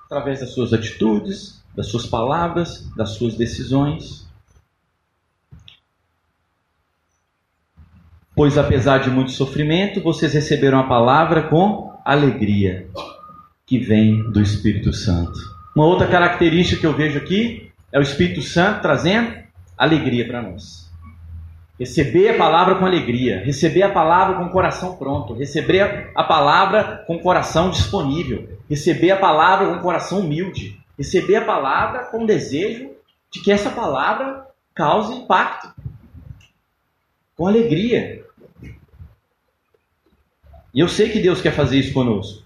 [0.07, 4.24] Através das suas atitudes, das suas palavras, das suas decisões.
[8.35, 12.85] Pois apesar de muito sofrimento, vocês receberam a palavra com alegria,
[13.65, 15.39] que vem do Espírito Santo.
[15.73, 19.33] Uma outra característica que eu vejo aqui é o Espírito Santo trazendo
[19.77, 20.91] alegria para nós.
[21.79, 27.05] Receber a palavra com alegria, receber a palavra com o coração pronto, receber a palavra
[27.07, 32.23] com o coração disponível, receber a palavra com o coração humilde, receber a palavra com
[32.23, 32.89] o desejo
[33.31, 35.73] de que essa palavra cause impacto,
[37.37, 38.24] com alegria.
[40.75, 42.43] E eu sei que Deus quer fazer isso conosco.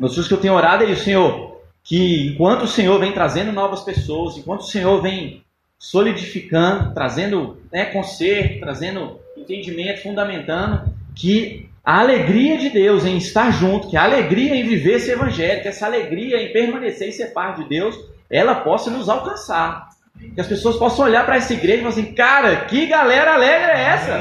[0.00, 3.50] Das coisas que eu tenho orado é isso, Senhor, que enquanto o Senhor vem trazendo
[3.50, 5.42] novas pessoas, enquanto o Senhor vem
[5.76, 13.90] solidificando, trazendo né, conserto, trazendo entendimento, fundamentando que a alegria de Deus em estar junto,
[13.90, 17.62] que a alegria em viver esse evangelho, que essa alegria em permanecer e ser parte
[17.62, 17.98] de Deus,
[18.30, 19.88] ela possa nos alcançar.
[20.34, 23.72] Que as pessoas possam olhar para essa igreja e falar assim, cara, que galera alegre
[23.72, 24.18] é essa?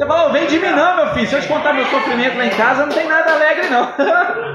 [0.00, 1.28] Você fala, vem de mim não, meu filho.
[1.28, 3.86] Se eu te contar meu sofrimento lá em casa, não tem nada alegre, não.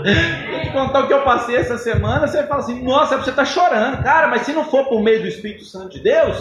[0.03, 3.29] Se eu te contar o que eu passei essa semana, você fala assim, nossa, você
[3.29, 4.01] está chorando.
[4.01, 6.35] Cara, mas se não for por meio do Espírito Santo de Deus,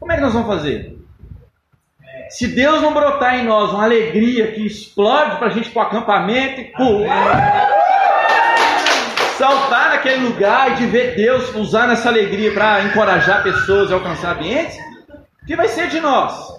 [0.00, 0.96] como é que nós vamos fazer?
[2.30, 5.82] Se Deus não brotar em nós uma alegria que explode para a gente ir para
[5.82, 7.68] o acampamento e pular,
[9.36, 14.34] saltar naquele lugar e de ver Deus usando essa alegria para encorajar pessoas e alcançar
[14.34, 14.78] ambientes,
[15.42, 16.56] o que vai ser de nós?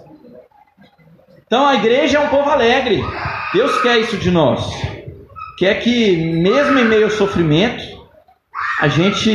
[1.48, 3.02] Então a igreja é um povo alegre.
[3.54, 4.70] Deus quer isso de nós.
[5.56, 7.82] Quer que, mesmo em meio ao sofrimento,
[8.82, 9.30] a gente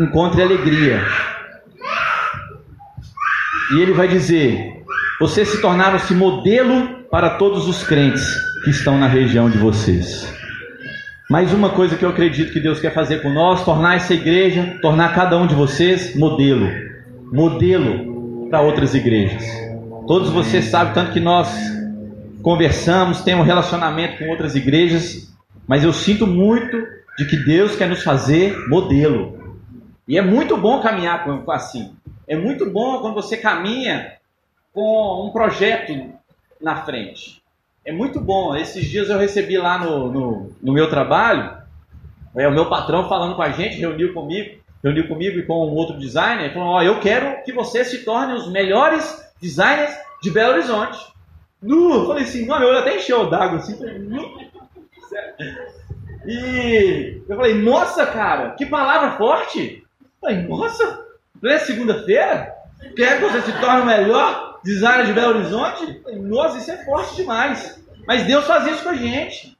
[0.00, 1.04] encontre alegria.
[3.74, 4.82] E ele vai dizer:
[5.20, 8.26] Vocês se tornaram-se modelo para todos os crentes
[8.64, 10.34] que estão na região de vocês.
[11.28, 14.78] Mais uma coisa que eu acredito que Deus quer fazer com nós: tornar essa igreja,
[14.80, 16.66] tornar cada um de vocês modelo.
[17.30, 19.75] Modelo para outras igrejas.
[20.06, 21.52] Todos vocês sabem tanto que nós
[22.40, 25.34] conversamos, temos um relacionamento com outras igrejas,
[25.66, 26.76] mas eu sinto muito
[27.18, 29.58] de que Deus quer nos fazer modelo.
[30.06, 31.92] E é muito bom caminhar com assim.
[32.28, 34.12] É muito bom quando você caminha
[34.72, 35.92] com um projeto
[36.62, 37.42] na frente.
[37.84, 38.54] É muito bom.
[38.54, 41.52] Esses dias eu recebi lá no, no, no meu trabalho,
[42.36, 45.74] é o meu patrão falando com a gente, reuniu comigo, reuniu comigo e com um
[45.74, 50.54] outro designer, falou: ó, eu quero que você se torne os melhores designers de Belo
[50.54, 50.98] Horizonte.
[51.62, 52.06] Nu!
[52.06, 53.78] Falei assim, mano, eu até encheu d'água assim.
[56.26, 59.84] E eu falei, nossa, cara, que palavra forte!
[60.02, 61.06] Eu falei, nossa,
[61.44, 62.52] é segunda-feira?
[62.96, 65.84] Quer que você se torne o melhor designer de Belo Horizonte?
[65.84, 67.80] Eu falei, nossa, isso é forte demais.
[68.06, 69.56] Mas Deus faz isso com a gente.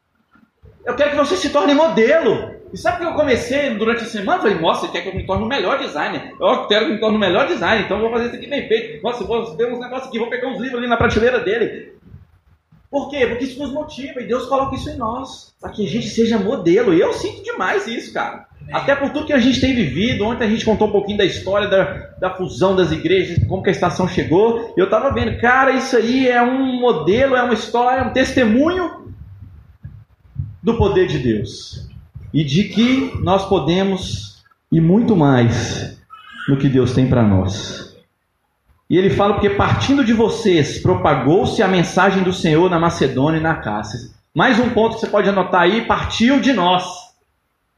[0.84, 2.55] Eu quero que você se torne modelo.
[2.72, 4.42] E sabe o que eu comecei durante a semana?
[4.42, 6.34] Falei, nossa, você quer que eu me torne o melhor designer?
[6.40, 8.46] Eu quero que eu me torne o melhor designer, então eu vou fazer isso aqui
[8.46, 9.02] bem feito.
[9.02, 11.94] Nossa, eu vou ver uns negócios aqui, vou pegar uns livros ali na prateleira dele.
[12.90, 13.26] Por quê?
[13.26, 16.38] Porque isso nos motiva e Deus coloca isso em nós, para que a gente seja
[16.38, 16.94] modelo.
[16.94, 18.46] E eu sinto demais isso, cara.
[18.72, 20.24] Até por tudo que a gente tem vivido.
[20.24, 21.84] Ontem a gente contou um pouquinho da história da,
[22.18, 24.72] da fusão das igrejas, como que a estação chegou.
[24.76, 28.12] E eu estava vendo, cara, isso aí é um modelo, é uma história, é um
[28.12, 29.12] testemunho
[30.62, 31.85] do poder de Deus
[32.36, 35.98] e de que nós podemos e muito mais
[36.46, 37.96] no que Deus tem para nós.
[38.90, 43.42] E ele fala porque partindo de vocês propagou-se a mensagem do Senhor na Macedônia e
[43.42, 44.10] na Cássia.
[44.34, 46.84] Mais um ponto que você pode anotar aí, partiu de nós.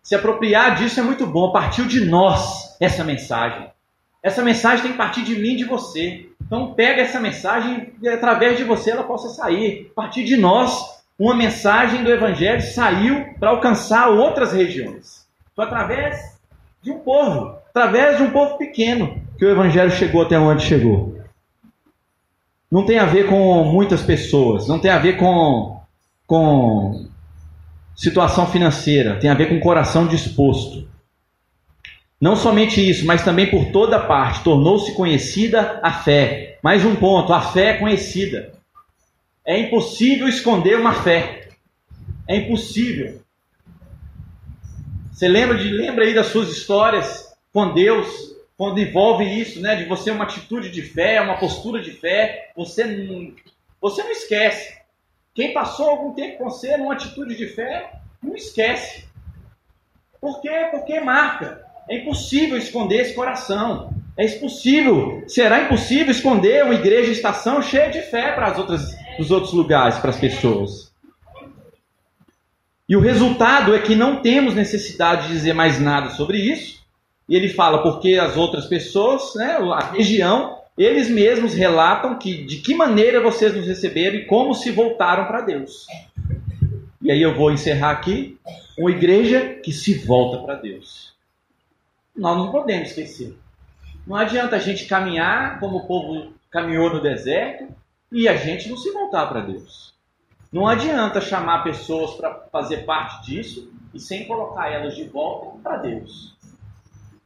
[0.02, 3.64] Se apropriar disso é muito bom, partiu de nós essa mensagem.
[4.20, 6.26] Essa mensagem tem que partir de mim de você.
[6.44, 9.92] Então pega essa mensagem e através de você ela possa sair.
[9.94, 15.26] Partir de nós uma mensagem do Evangelho saiu para alcançar outras regiões.
[15.54, 16.38] Foi através
[16.80, 21.18] de um povo, através de um povo pequeno, que o Evangelho chegou até onde chegou.
[22.70, 25.80] Não tem a ver com muitas pessoas, não tem a ver com,
[26.26, 27.08] com
[27.96, 30.86] situação financeira, tem a ver com coração disposto.
[32.20, 36.58] Não somente isso, mas também por toda parte tornou-se conhecida a fé.
[36.62, 38.57] Mais um ponto: a fé é conhecida.
[39.48, 41.48] É impossível esconder uma fé.
[42.28, 43.22] É impossível.
[45.10, 48.28] Você lembra de lembra aí das suas histórias com Deus?
[48.58, 52.82] quando envolve isso, né, de você uma atitude de fé, uma postura de fé, você
[52.82, 53.32] não,
[53.80, 54.76] você não esquece.
[55.32, 59.04] Quem passou algum tempo com você numa atitude de fé, não esquece.
[60.20, 60.66] Por quê?
[60.72, 61.64] Porque marca.
[61.88, 63.92] É impossível esconder esse coração.
[64.16, 69.30] É impossível, será impossível esconder uma igreja estação cheia de fé para as outras, os
[69.30, 70.92] outros lugares, para as pessoas.
[72.88, 76.78] E o resultado é que não temos necessidade de dizer mais nada sobre isso.
[77.28, 82.58] E ele fala porque as outras pessoas, né, a região, eles mesmos relatam que de
[82.58, 85.86] que maneira vocês nos receberam e como se voltaram para Deus.
[87.02, 88.38] E aí eu vou encerrar aqui.
[88.78, 91.12] Uma igreja que se volta para Deus.
[92.16, 93.36] Nós não podemos esquecer.
[94.06, 97.68] Não adianta a gente caminhar como o povo caminhou no deserto
[98.10, 99.94] e a gente não se voltar para Deus.
[100.52, 105.76] Não adianta chamar pessoas para fazer parte disso e sem colocar elas de volta para
[105.76, 106.36] Deus.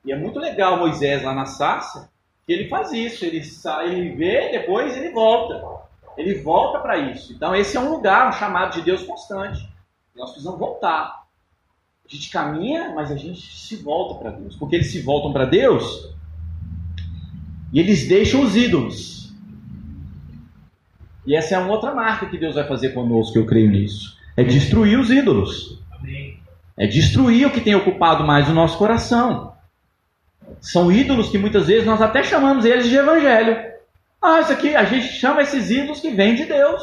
[0.05, 2.11] E é muito legal Moisés lá na sarça,
[2.45, 5.83] que ele faz isso, ele sai, ele vê, depois ele volta.
[6.17, 7.33] Ele volta para isso.
[7.33, 9.67] Então esse é um lugar, um chamado de Deus constante.
[10.15, 11.23] Nós precisamos voltar.
[12.05, 14.57] A gente caminha, mas a gente se volta para Deus.
[14.57, 16.13] Porque eles se voltam para Deus,
[17.73, 19.22] e eles deixam os ídolos.
[21.27, 24.17] E essa é uma outra marca que Deus vai fazer conosco, eu creio nisso.
[24.37, 25.79] É destruir os ídolos.
[26.77, 29.53] É destruir o que tem ocupado mais o nosso coração.
[30.61, 33.73] São ídolos que muitas vezes nós até chamamos eles de evangelho.
[34.21, 36.83] Ah, isso aqui, a gente chama esses ídolos que vêm de Deus.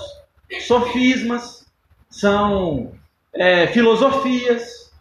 [0.62, 1.66] Sofismas,
[2.10, 2.92] são
[3.34, 4.92] é, filosofias.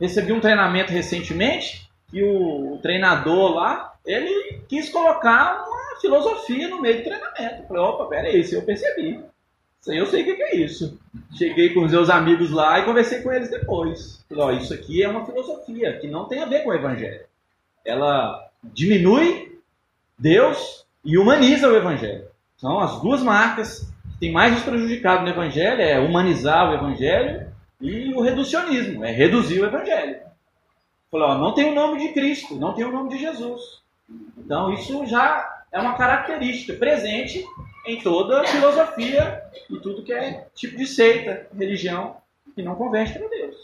[0.00, 5.64] Recebi um treinamento recentemente e o, o treinador lá ele quis colocar
[6.00, 7.66] filosofia no meio do treinamento.
[7.68, 9.20] falei, opa, peraí, isso eu percebi.
[9.80, 10.98] Isso aí eu sei o que é isso.
[11.36, 14.24] Cheguei com os meus amigos lá e conversei com eles depois.
[14.28, 17.26] Falei, ó, isso aqui é uma filosofia que não tem a ver com o evangelho.
[17.84, 19.60] Ela diminui
[20.18, 22.26] Deus e humaniza o evangelho.
[22.56, 27.52] São as duas marcas que tem mais nos prejudicado no evangelho, é humanizar o evangelho
[27.80, 30.18] e o reducionismo, é reduzir o evangelho.
[31.10, 33.60] Falei, ó, não tem o nome de Cristo, não tem o nome de Jesus.
[34.38, 37.44] Então, isso já é uma característica presente
[37.84, 42.16] em toda filosofia e tudo que é tipo de seita, religião,
[42.54, 43.56] que não converte para Deus.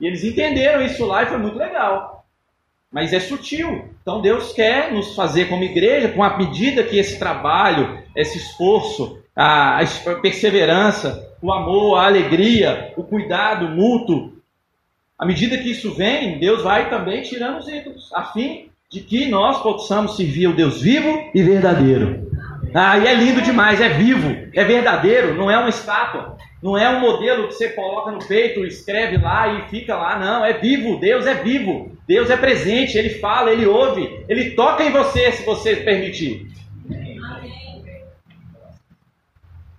[0.00, 2.24] E eles entenderam isso lá e foi muito legal.
[2.90, 3.90] Mas é sutil.
[4.00, 9.22] Então Deus quer nos fazer como igreja, com a medida que esse trabalho, esse esforço,
[9.36, 9.80] a
[10.22, 14.32] perseverança, o amor, a alegria, o cuidado mútuo,
[15.18, 19.28] à medida que isso vem, Deus vai também tirando os ídolos, a fim de que
[19.28, 22.26] nós possamos servir o Deus vivo e verdadeiro.
[22.74, 26.88] Ah, e é lindo demais, é vivo, é verdadeiro, não é uma estátua, não é
[26.88, 30.98] um modelo que você coloca no peito, escreve lá e fica lá, não, é vivo,
[30.98, 35.44] Deus é vivo, Deus é presente, Ele fala, Ele ouve, Ele toca em você se
[35.44, 36.48] você permitir.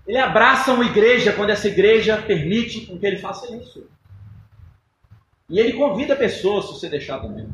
[0.08, 3.88] Ele abraça uma igreja quando essa igreja permite que ele faça isso.
[5.48, 7.48] E ele convida pessoas se você deixar também.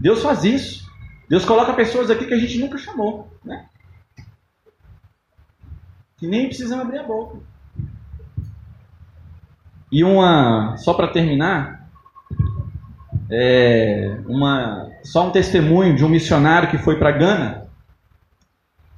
[0.00, 0.90] Deus faz isso.
[1.28, 3.68] Deus coloca pessoas aqui que a gente nunca chamou, né?
[6.16, 7.38] Que nem precisam abrir a boca.
[9.92, 11.88] E uma, só para terminar,
[13.30, 17.68] é uma, só um testemunho de um missionário que foi para Gana.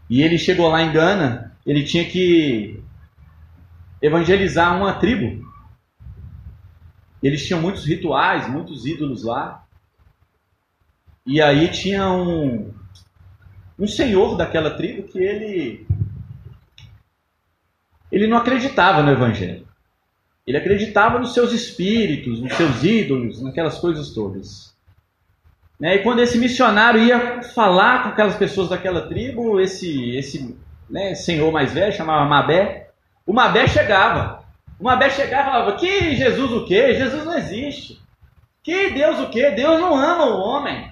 [0.09, 2.83] E ele chegou lá em Gana, ele tinha que
[4.01, 5.43] evangelizar uma tribo.
[7.23, 9.62] Eles tinham muitos rituais, muitos ídolos lá.
[11.27, 12.73] E aí tinha um,
[13.79, 15.87] um senhor daquela tribo que ele
[18.11, 19.67] ele não acreditava no evangelho.
[20.47, 24.75] Ele acreditava nos seus espíritos, nos seus ídolos, naquelas coisas todas.
[25.81, 25.97] Né?
[25.97, 30.57] E quando esse missionário ia falar com aquelas pessoas daquela tribo, esse, esse
[30.91, 32.91] né, senhor mais velho, chamava Mabé,
[33.27, 34.45] o Mabé chegava.
[34.79, 36.95] O Mabé chegava e falava: Que Jesus o quê?
[36.95, 38.01] Jesus não existe.
[38.63, 39.51] Que Deus o quê?
[39.53, 40.91] Deus não ama o homem.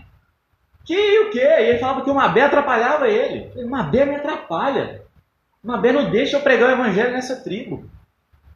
[0.85, 1.41] Que o quê?
[1.41, 3.51] E ele falava que o Mabé atrapalhava ele.
[3.57, 5.03] O Mabé me atrapalha.
[5.62, 7.85] Mabé não deixa eu pregar o evangelho nessa tribo.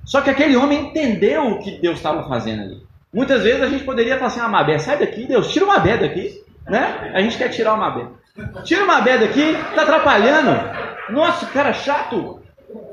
[0.05, 2.83] Só que aquele homem entendeu o que Deus estava fazendo ali.
[3.12, 5.97] Muitas vezes a gente poderia falar assim, ah, Mabé, sai daqui, Deus, tira o Mabé
[5.97, 6.43] daqui.
[6.66, 7.12] Né?
[7.14, 8.07] A gente quer tirar o Mabé.
[8.64, 10.51] Tira o Mabé daqui, tá atrapalhando.
[11.11, 12.43] Nossa, cara chato.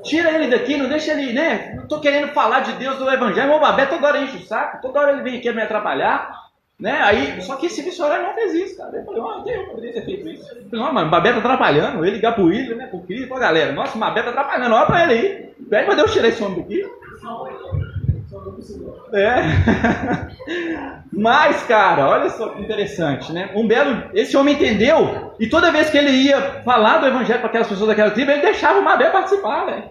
[0.03, 1.73] Tira ele daqui, não deixa ele, né?
[1.75, 3.53] Não tô querendo falar de Deus do Evangelho.
[3.53, 6.50] O Mabé toda hora enche o saco, toda hora ele vem aqui me atrapalhar.
[6.81, 6.99] Né?
[6.99, 8.97] Aí, só que esse missionário não fez isso, cara.
[8.97, 10.41] Eu falei, ó, oh, eu poderia ter feito isso.
[10.49, 12.03] Eu falei, não, mas o Babé tá atrapalhando.
[12.03, 12.87] Ele ligar pro William, né?
[12.87, 13.71] Pro Cris, pra galera.
[13.71, 14.73] Nossa, o Babé tá atrapalhando.
[14.73, 15.49] Olha pra ele aí.
[15.69, 16.83] Pede pra Deus tirar esse homem daqui.
[19.13, 19.43] É.
[21.13, 23.51] Mas, cara, olha só que interessante, né?
[23.53, 24.09] Um belo.
[24.15, 27.89] Esse homem entendeu, e toda vez que ele ia falar do evangelho para aquelas pessoas
[27.89, 29.83] daquela tribo, ele deixava o Mabé participar, velho.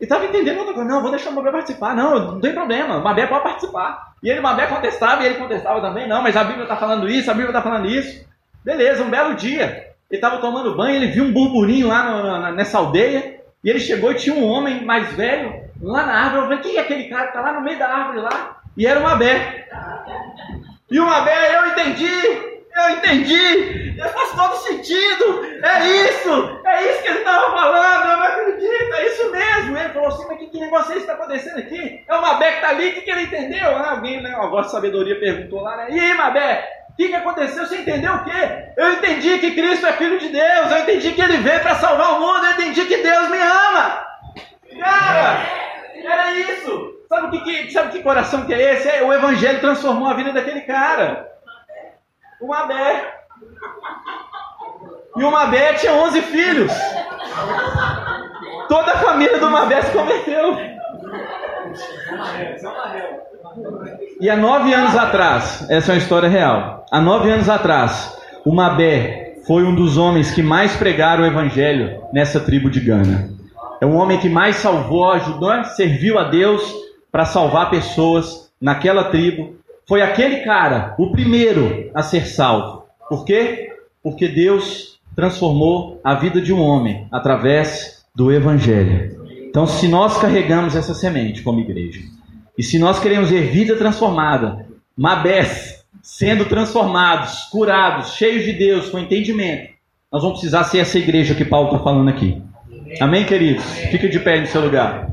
[0.00, 0.88] E estava entendendo outra coisa.
[0.88, 1.94] Não, vou deixar o Mabé participar.
[1.94, 2.98] Não, não tem problema.
[2.98, 4.12] O Mabé pode participar.
[4.22, 6.08] E ele, o Mabé contestava e ele contestava também.
[6.08, 8.26] Não, mas a Bíblia está falando isso, a Bíblia está falando isso.
[8.64, 9.88] Beleza, um belo dia.
[10.10, 13.40] Ele estava tomando banho, ele viu um burburinho lá no, nessa aldeia.
[13.62, 16.36] E ele chegou e tinha um homem mais velho lá na árvore.
[16.36, 18.56] Eu falei, quem é aquele cara que está lá no meio da árvore lá?
[18.76, 19.66] E era o Mabé.
[20.90, 22.48] E o Mabé, eu entendi.
[22.78, 23.96] Eu entendi!
[24.00, 25.44] Faz todo sentido!
[25.64, 26.60] É isso!
[26.64, 28.08] É isso que ele estava falando!
[28.08, 28.94] Eu não acredito!
[28.94, 29.67] É isso mesmo!
[30.18, 32.04] Assim: mas que, que negócio é esse que está acontecendo aqui?
[32.06, 33.76] É o Mabé que está ali, o que, que ele entendeu?
[33.76, 34.34] Ah, alguém, né?
[34.34, 35.86] A de sabedoria perguntou lá, né?
[35.90, 36.68] E aí, Mabé?
[36.90, 37.66] O que, que aconteceu?
[37.66, 38.72] Você entendeu o quê?
[38.76, 42.14] Eu entendi que Cristo é filho de Deus, eu entendi que ele veio para salvar
[42.16, 44.04] o mundo, eu entendi que Deus me ama!
[44.80, 45.46] Cara,
[46.02, 46.98] era isso!
[47.08, 48.88] Sabe o que, que, sabe que coração que é esse?
[48.88, 51.28] É, o Evangelho transformou a vida daquele cara
[52.40, 53.14] o Mabé.
[55.16, 56.72] E o Mabé tinha 11 filhos.
[58.68, 60.56] Toda a família do Mabé se converteu.
[64.20, 66.84] E há nove anos atrás, essa é uma história real.
[66.90, 72.02] Há nove anos atrás, o Mabé foi um dos homens que mais pregaram o evangelho
[72.12, 73.30] nessa tribo de Gana.
[73.80, 76.62] É o homem que mais salvou, ajudou, serviu a Deus
[77.10, 79.58] para salvar pessoas naquela tribo
[79.88, 82.84] foi aquele cara, o primeiro a ser salvo.
[83.08, 83.72] Por quê?
[84.02, 89.16] Porque Deus transformou a vida de um homem através do Evangelho.
[89.48, 92.00] Então, se nós carregamos essa semente como igreja,
[92.58, 94.66] e se nós queremos ver vida transformada,
[94.96, 99.72] Mabés sendo transformados, curados, cheios de Deus, com entendimento,
[100.10, 102.42] nós vamos precisar ser essa igreja que Paulo está falando aqui.
[103.00, 103.64] Amém, queridos?
[103.88, 105.12] Fica de pé no seu lugar.